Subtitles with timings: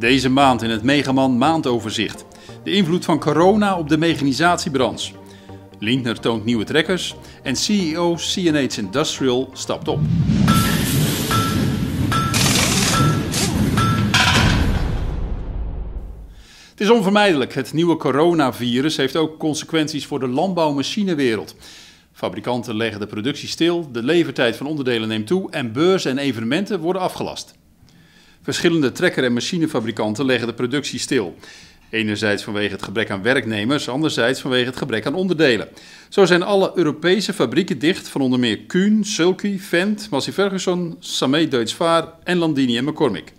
[0.00, 2.24] Deze maand in het Megaman maandoverzicht.
[2.64, 5.12] De invloed van corona op de mechanisatiebranche.
[5.78, 10.00] Lindner toont nieuwe trekkers en CEO CNH Industrial stapt op.
[16.70, 17.54] Het is onvermijdelijk.
[17.54, 21.56] Het nieuwe coronavirus heeft ook consequenties voor de landbouwmachinewereld.
[22.12, 26.80] Fabrikanten leggen de productie stil, de levertijd van onderdelen neemt toe en beurzen en evenementen
[26.80, 27.58] worden afgelast.
[28.42, 31.36] Verschillende trekker- en machinefabrikanten leggen de productie stil.
[31.90, 35.68] Enerzijds vanwege het gebrek aan werknemers, anderzijds vanwege het gebrek aan onderdelen.
[36.08, 41.48] Zo zijn alle Europese fabrieken dicht van onder meer Kuhn, Sulky, Fendt, Massey Ferguson, Samé
[41.48, 43.32] Deutz-Vaar en Landini en McCormick.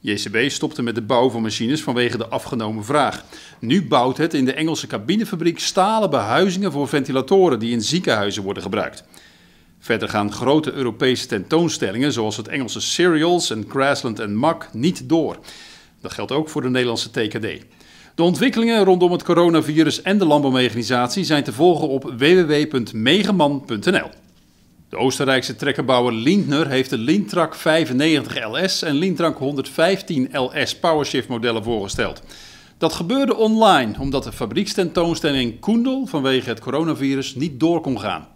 [0.00, 3.24] JCB stopte met de bouw van machines vanwege de afgenomen vraag.
[3.58, 8.62] Nu bouwt het in de Engelse cabinefabriek stalen behuizingen voor ventilatoren die in ziekenhuizen worden
[8.62, 9.04] gebruikt.
[9.80, 15.38] Verder gaan grote Europese tentoonstellingen zoals het Engelse Cereals en Grassland en Mack niet door.
[16.00, 17.64] Dat geldt ook voor de Nederlandse TKD.
[18.14, 24.10] De ontwikkelingen rondom het coronavirus en de landbouwmechanisatie zijn te volgen op www.megaman.nl.
[24.88, 31.64] De Oostenrijkse trekkerbouwer Lindner heeft de Lintrak 95 LS en Lintrak 115 LS PowerShift modellen
[31.64, 32.22] voorgesteld.
[32.78, 38.28] Dat gebeurde online omdat de fabriekstentoonstelling Koendel vanwege het coronavirus niet door kon gaan.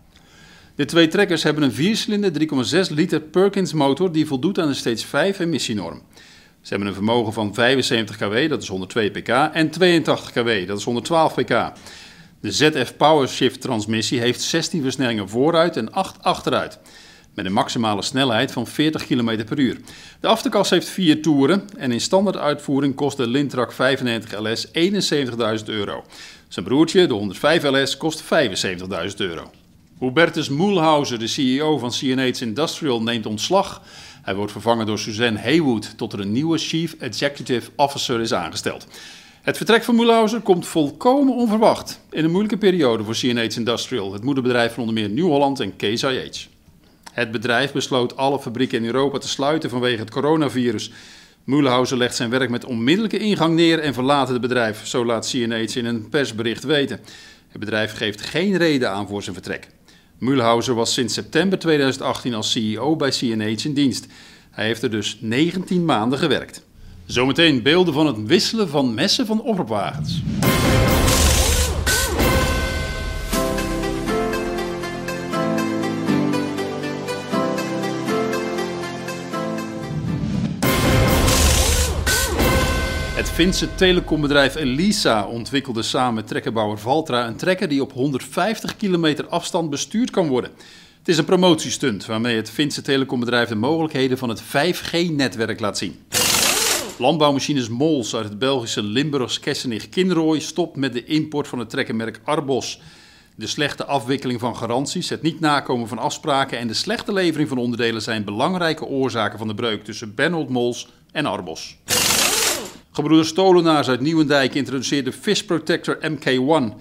[0.74, 2.32] De twee trekkers hebben een viercilinder
[2.88, 6.02] 3,6 liter Perkins motor die voldoet aan de Stage 5 emissienorm.
[6.60, 10.78] Ze hebben een vermogen van 75 kW, dat is 102 pk, en 82 kW, dat
[10.78, 11.72] is 112 pk.
[12.40, 16.78] De ZF PowerShift transmissie heeft 16 versnellingen vooruit en 8 achteruit.
[17.34, 19.78] Met een maximale snelheid van 40 km per uur.
[20.20, 24.66] De achterkas heeft 4 toeren en in standaard uitvoering kost de Lintrak 95 LS
[25.58, 26.04] 71.000 euro.
[26.48, 29.50] Zijn broertje, de 105 LS, kost 75.000 euro.
[29.98, 33.82] Hubertus Moelhauser, de CEO van CNH Industrial, neemt ontslag.
[34.22, 38.86] Hij wordt vervangen door Suzanne Haywood tot er een nieuwe Chief Executive Officer is aangesteld.
[39.42, 44.22] Het vertrek van Moelhauser komt volkomen onverwacht in een moeilijke periode voor CNH Industrial, het
[44.22, 46.46] moederbedrijf van onder meer Nieuw-Holland en Case IH.
[47.12, 50.90] Het bedrijf besloot alle fabrieken in Europa te sluiten vanwege het coronavirus.
[51.44, 55.76] Mühlhauser legt zijn werk met onmiddellijke ingang neer en verlaat het bedrijf, zo laat CNH
[55.76, 57.00] in een persbericht weten.
[57.48, 59.68] Het bedrijf geeft geen reden aan voor zijn vertrek.
[60.18, 64.06] Mühlhauser was sinds september 2018 als CEO bij CNH in dienst.
[64.50, 66.64] Hij heeft er dus 19 maanden gewerkt.
[67.06, 70.22] Zometeen beelden van het wisselen van messen van oproepwagens.
[83.24, 89.70] Het Finse telecombedrijf Elisa ontwikkelde samen trekkerbouwer Valtra een trekker die op 150 kilometer afstand
[89.70, 90.50] bestuurd kan worden.
[90.98, 95.98] Het is een promotiestunt waarmee het Finse telecombedrijf de mogelijkheden van het 5G-netwerk laat zien.
[96.98, 102.20] Landbouwmachines Mols uit het Belgische Limburgs Kessenich Kinrooi stopt met de import van het trekkermerk
[102.24, 102.80] Arbos.
[103.34, 107.58] De slechte afwikkeling van garanties, het niet nakomen van afspraken en de slechte levering van
[107.58, 111.78] onderdelen zijn belangrijke oorzaken van de breuk tussen Benold Mols en Arbos.
[112.94, 116.74] Gebroeders Stolenaars uit Nieuwendijk introduceerde Fish Protector MK1.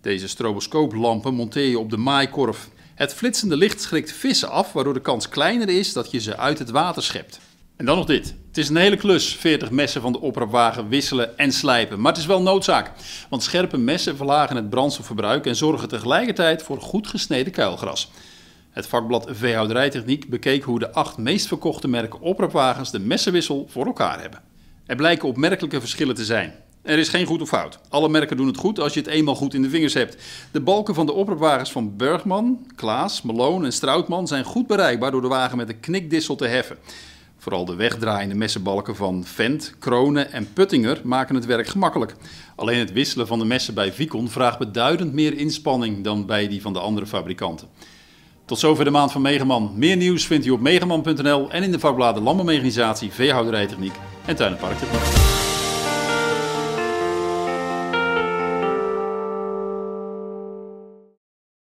[0.00, 2.68] Deze stroboscooplampen monteer je op de maaikorf.
[2.94, 6.58] Het flitsende licht schrikt vissen af, waardoor de kans kleiner is dat je ze uit
[6.58, 7.40] het water schept.
[7.76, 8.34] En dan nog dit.
[8.48, 12.00] Het is een hele klus, 40 messen van de oproepwagen wisselen en slijpen.
[12.00, 12.92] Maar het is wel noodzaak,
[13.30, 18.10] want scherpe messen verlagen het brandstofverbruik en zorgen tegelijkertijd voor goed gesneden kuilgras.
[18.70, 24.20] Het vakblad Veehouderijtechniek bekeek hoe de acht meest verkochte merken oproepwagens de messenwissel voor elkaar
[24.20, 24.54] hebben.
[24.86, 26.54] Er blijken opmerkelijke verschillen te zijn.
[26.82, 27.78] Er is geen goed of fout.
[27.88, 30.16] Alle merken doen het goed als je het eenmaal goed in de vingers hebt.
[30.50, 35.22] De balken van de oproepwagens van Bergman, Klaas, Malone en Stroutman zijn goed bereikbaar door
[35.22, 36.76] de wagen met een knikdissel te heffen.
[37.38, 42.14] Vooral de wegdraaiende messenbalken van Vent, Kronen en Puttinger maken het werk gemakkelijk.
[42.56, 46.62] Alleen het wisselen van de messen bij Vicon vraagt beduidend meer inspanning dan bij die
[46.62, 47.68] van de andere fabrikanten.
[48.44, 49.72] Tot zover de maand van Megaman.
[49.76, 53.94] Meer nieuws vindt u op megaman.nl en in de vakbladen Landbouwmechanisatie, Veehouderijtechniek
[54.28, 55.45] en Tuin- en Parktechniek.